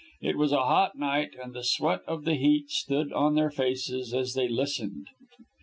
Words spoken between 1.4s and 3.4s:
the sweat of the heat stood on